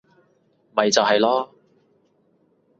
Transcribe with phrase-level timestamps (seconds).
[0.73, 1.49] 咪就係囉